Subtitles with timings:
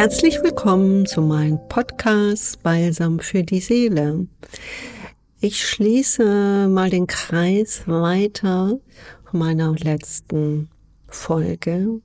[0.00, 4.28] Herzlich willkommen zu meinem Podcast Balsam für die Seele.
[5.40, 8.78] Ich schließe mal den Kreis weiter
[9.32, 10.68] meiner letzten
[11.08, 12.00] Folge.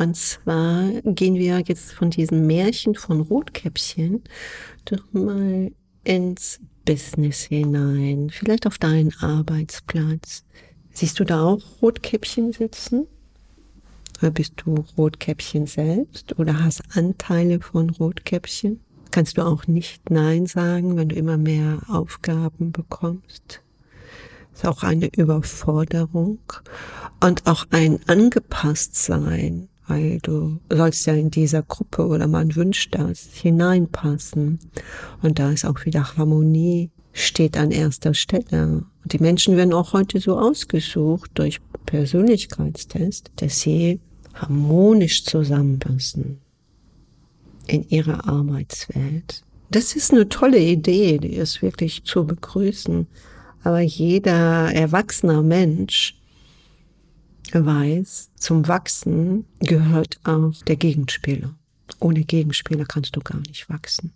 [0.00, 4.24] Und zwar gehen wir jetzt von diesem Märchen von Rotkäppchen
[4.86, 5.70] doch mal
[6.02, 10.46] ins Business hinein, vielleicht auf deinen Arbeitsplatz.
[10.94, 13.06] Siehst du da auch Rotkäppchen sitzen?
[14.22, 18.78] Oder bist du Rotkäppchen selbst oder hast Anteile von Rotkäppchen?
[19.10, 23.62] Kannst du auch nicht Nein sagen, wenn du immer mehr Aufgaben bekommst?
[24.54, 26.38] ist auch eine Überforderung
[27.20, 33.28] und auch ein Angepasstsein, weil du sollst ja in dieser Gruppe oder man wünscht das
[33.32, 34.60] hineinpassen.
[35.20, 38.84] Und da ist auch wieder Harmonie steht an erster Stelle.
[39.02, 44.00] Und die Menschen werden auch heute so ausgesucht durch Persönlichkeitstest, dass sie
[44.34, 46.40] harmonisch zusammenpassen
[47.66, 49.42] in ihrer Arbeitswelt.
[49.70, 53.06] Das ist eine tolle Idee, die ist wirklich zu begrüßen.
[53.64, 56.18] Aber jeder erwachsener Mensch
[57.52, 61.54] weiß, zum Wachsen gehört auch der Gegenspieler.
[62.02, 64.12] Ohne Gegenspieler kannst du gar nicht wachsen.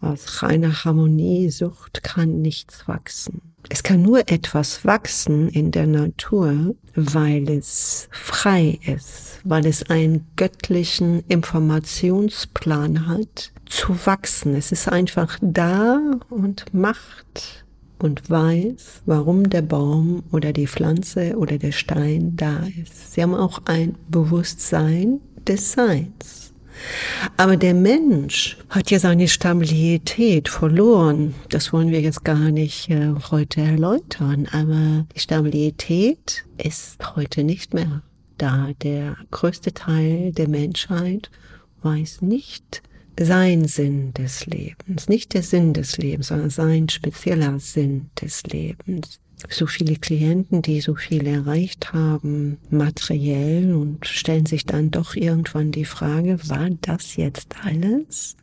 [0.00, 3.40] Aus reiner Harmoniesucht kann nichts wachsen.
[3.70, 10.26] Es kann nur etwas wachsen in der Natur, weil es frei ist, weil es einen
[10.36, 14.54] göttlichen Informationsplan hat, zu wachsen.
[14.54, 17.64] Es ist einfach da und macht
[17.98, 23.14] und weiß, warum der Baum oder die Pflanze oder der Stein da ist.
[23.14, 26.43] Sie haben auch ein Bewusstsein des Seins.
[27.36, 31.34] Aber der Mensch hat ja seine Stabilität verloren.
[31.48, 34.48] Das wollen wir jetzt gar nicht äh, heute erläutern.
[34.52, 38.02] Aber die Stabilität ist heute nicht mehr
[38.38, 38.68] da.
[38.82, 41.30] Der größte Teil der Menschheit
[41.82, 42.82] weiß nicht
[43.18, 45.08] sein Sinn des Lebens.
[45.08, 50.80] Nicht der Sinn des Lebens, sondern sein spezieller Sinn des Lebens so viele Klienten, die
[50.80, 57.16] so viel erreicht haben, materiell und stellen sich dann doch irgendwann die Frage, war das
[57.16, 58.36] jetzt alles?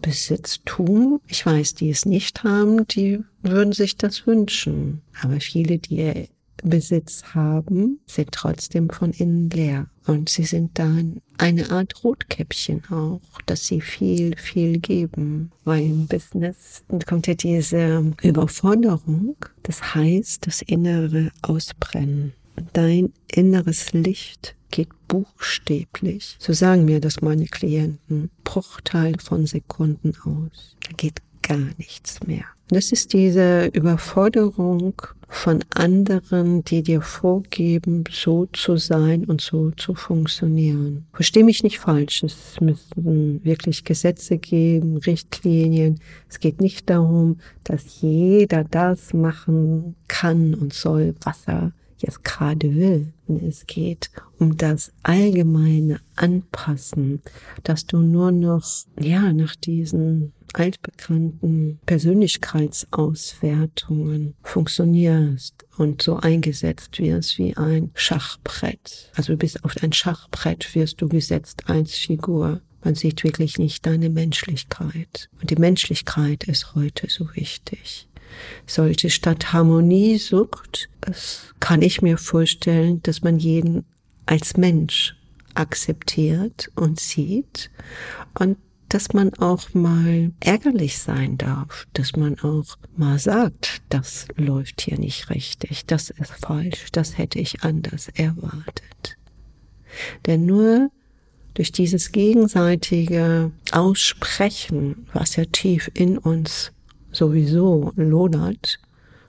[0.00, 1.20] Besitztum.
[1.28, 5.02] Ich weiß, die es nicht haben, die würden sich das wünschen.
[5.20, 6.28] Aber viele, die
[6.62, 9.90] Besitz haben, sind trotzdem von innen leer.
[10.06, 15.52] Und sie sind dann eine Art Rotkäppchen auch, dass sie viel, viel geben.
[15.64, 19.36] Weil im Business kommt ja diese Überforderung.
[19.62, 22.32] Das heißt, das innere Ausbrennen.
[22.72, 30.76] Dein inneres Licht geht buchstäblich, so sagen mir das meine Klienten, Bruchteil von Sekunden aus.
[30.86, 32.44] Da geht gar nichts mehr.
[32.68, 39.94] Das ist diese Überforderung von anderen, die dir vorgeben, so zu sein und so zu
[39.94, 41.06] funktionieren.
[41.12, 42.24] Versteh mich nicht falsch.
[42.24, 46.00] Es müssen wirklich Gesetze geben, Richtlinien.
[46.28, 52.74] Es geht nicht darum, dass jeder das machen kann und soll, was er jetzt gerade
[52.74, 53.12] will.
[53.46, 57.20] Es geht um das allgemeine Anpassen,
[57.64, 58.64] dass du nur noch,
[59.00, 69.10] ja, nach diesen altbekannten Persönlichkeitsauswertungen funktionierst und so eingesetzt wirst wie ein Schachbrett.
[69.14, 72.60] Also du bist auf ein Schachbrett wirst du gesetzt als Figur.
[72.82, 75.28] Man sieht wirklich nicht deine Menschlichkeit.
[75.40, 78.08] Und die Menschlichkeit ist heute so wichtig
[78.66, 83.84] sollte statt Harmoniesucht, das kann ich mir vorstellen, dass man jeden
[84.26, 85.16] als Mensch
[85.54, 87.70] akzeptiert und sieht
[88.38, 94.80] und dass man auch mal ärgerlich sein darf, dass man auch mal sagt, das läuft
[94.80, 99.16] hier nicht richtig, das ist falsch, das hätte ich anders erwartet.
[100.26, 100.90] Denn nur
[101.54, 106.72] durch dieses gegenseitige Aussprechen, was ja tief in uns
[107.16, 108.78] sowieso lodert,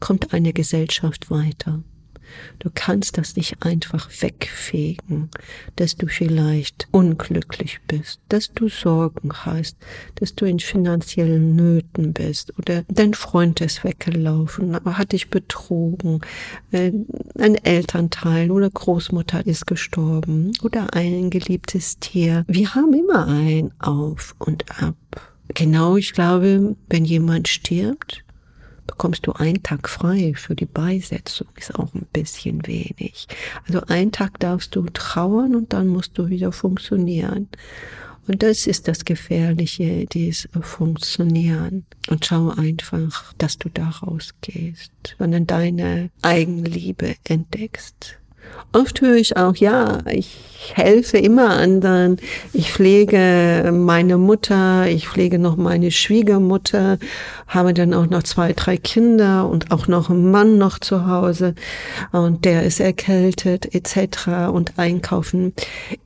[0.00, 1.82] kommt eine Gesellschaft weiter.
[2.58, 5.30] Du kannst das nicht einfach wegfegen,
[5.76, 9.76] dass du vielleicht unglücklich bist, dass du Sorgen hast,
[10.16, 16.20] dass du in finanziellen Nöten bist oder dein Freund ist weggelaufen, hat dich betrogen,
[16.72, 16.92] äh,
[17.38, 22.44] ein Elternteil oder Großmutter ist gestorben oder ein geliebtes Tier.
[22.48, 24.96] Wir haben immer ein Auf und Ab.
[25.54, 28.24] Genau, ich glaube, wenn jemand stirbt,
[28.86, 33.26] bekommst du einen Tag frei für die Beisetzung, ist auch ein bisschen wenig.
[33.66, 37.48] Also einen Tag darfst du trauern und dann musst du wieder funktionieren.
[38.26, 41.86] Und das ist das Gefährliche, dieses Funktionieren.
[42.08, 48.18] Und schau einfach, dass du da rausgehst, sondern deine Eigenliebe entdeckst
[48.72, 50.38] Oft höre ich auch, ja, ich
[50.74, 52.18] helfe immer anderen.
[52.52, 56.98] Ich pflege meine Mutter, ich pflege noch meine Schwiegermutter,
[57.46, 61.54] habe dann auch noch zwei, drei Kinder und auch noch einen Mann noch zu Hause
[62.12, 64.50] und der ist erkältet etc.
[64.52, 65.54] und einkaufen.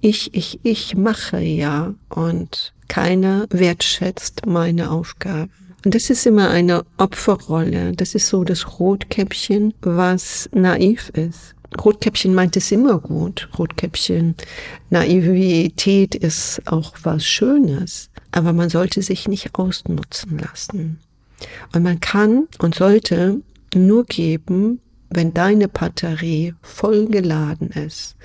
[0.00, 5.48] Ich, ich, ich mache ja und keiner wertschätzt meine Aufgabe.
[5.84, 7.92] Und das ist immer eine Opferrolle.
[7.92, 11.56] Das ist so das Rotkäppchen, was naiv ist.
[11.82, 13.48] Rotkäppchen meint es immer gut.
[13.58, 14.34] Rotkäppchen,
[14.90, 18.10] Naivität ist auch was Schönes.
[18.30, 20.98] Aber man sollte sich nicht ausnutzen lassen.
[21.74, 23.40] Und man kann und sollte
[23.74, 24.80] nur geben,
[25.14, 28.16] wenn deine Batterie voll geladen ist.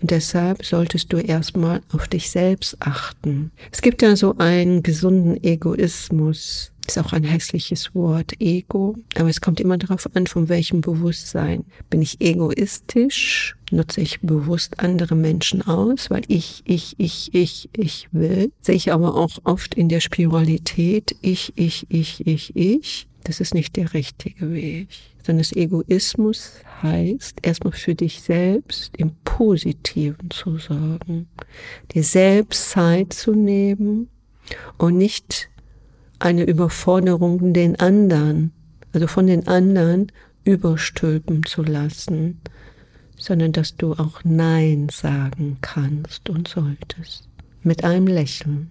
[0.00, 3.50] Und deshalb solltest du erstmal auf dich selbst achten.
[3.70, 6.72] Es gibt ja so einen gesunden Egoismus.
[6.90, 8.96] Ist auch ein hässliches Wort, Ego.
[9.14, 11.64] Aber es kommt immer darauf an, von welchem Bewusstsein.
[11.88, 13.54] Bin ich egoistisch?
[13.70, 18.50] Nutze ich bewusst andere Menschen aus, weil ich, ich, ich, ich, ich will.
[18.60, 23.06] Sehe ich aber auch oft in der Spiritualität, ich, ich, ich, ich, ich.
[23.22, 24.88] Das ist nicht der richtige Weg.
[25.24, 31.28] Sondern das Egoismus heißt, erstmal für dich selbst im Positiven zu sorgen,
[31.94, 34.08] dir selbst Zeit zu nehmen
[34.78, 35.49] und nicht
[36.20, 38.52] eine Überforderung den anderen,
[38.92, 40.12] also von den anderen
[40.44, 42.40] überstülpen zu lassen,
[43.16, 47.28] sondern dass du auch Nein sagen kannst und solltest.
[47.62, 48.70] Mit einem Lächeln.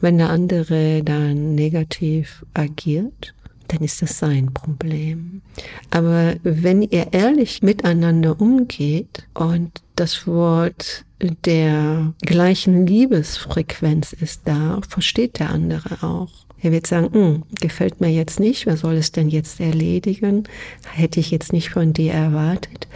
[0.00, 3.34] Wenn der andere dann negativ agiert,
[3.68, 5.42] dann ist das sein Problem.
[5.90, 15.38] Aber wenn ihr ehrlich miteinander umgeht und das Wort der gleichen Liebesfrequenz ist da, versteht
[15.38, 16.46] der andere auch.
[16.62, 20.44] Er wird sagen, hm, gefällt mir jetzt nicht, wer soll es denn jetzt erledigen?
[20.90, 22.88] Hätte ich jetzt nicht von dir erwartet.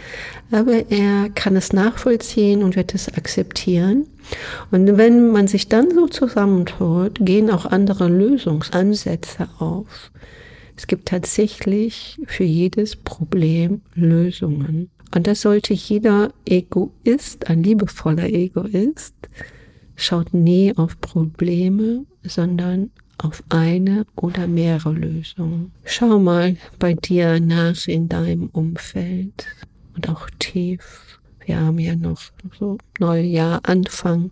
[0.51, 4.07] Aber er kann es nachvollziehen und wird es akzeptieren.
[4.71, 10.11] Und wenn man sich dann so zusammentut, gehen auch andere Lösungsansätze auf.
[10.75, 14.89] Es gibt tatsächlich für jedes Problem Lösungen.
[15.13, 19.15] Und das sollte jeder Egoist, ein liebevoller Egoist,
[19.95, 25.71] schaut nie auf Probleme, sondern auf eine oder mehrere Lösungen.
[25.85, 29.45] Schau mal bei dir nach in deinem Umfeld
[29.95, 31.19] und auch tief.
[31.45, 32.21] Wir haben ja noch
[32.57, 34.31] so Neujahr Anfang.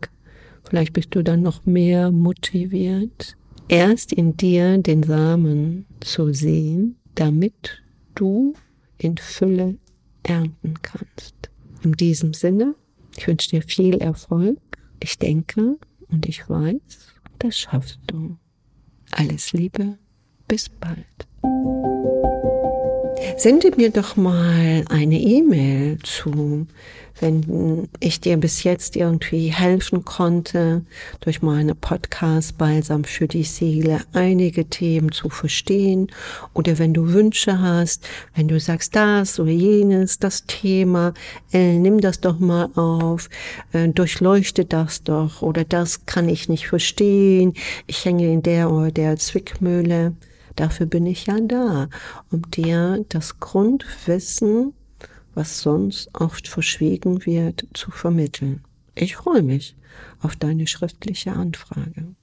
[0.64, 3.36] Vielleicht bist du dann noch mehr motiviert,
[3.68, 7.82] erst in dir den Samen zu sehen, damit
[8.16, 8.54] du
[8.98, 9.78] in Fülle
[10.24, 11.50] ernten kannst.
[11.84, 12.76] In diesem Sinne,
[13.18, 14.60] ich wünsche dir viel Erfolg.
[15.00, 15.78] Ich denke
[16.10, 18.38] und ich weiß, das schaffst du.
[19.12, 19.98] Alles Liebe,
[20.48, 21.28] bis bald.
[23.38, 26.68] Sende mir doch mal eine E-Mail zu
[27.22, 30.84] wenn ich dir bis jetzt irgendwie helfen konnte,
[31.20, 36.08] durch meine Podcast Balsam für die Seele einige Themen zu verstehen
[36.54, 41.14] oder wenn du Wünsche hast, wenn du sagst das oder jenes, das Thema,
[41.52, 43.30] äh, nimm das doch mal auf,
[43.74, 47.54] äh, durchleuchte das doch oder das kann ich nicht verstehen,
[47.88, 50.14] ich hänge in der oder der Zwickmühle.
[50.56, 51.90] Dafür bin ich ja da,
[52.32, 54.74] um dir das Grundwissen
[55.40, 58.62] was sonst oft verschwiegen wird, zu vermitteln.
[58.94, 59.78] Ich freue mich
[60.22, 62.16] auf deine schriftliche Anfrage.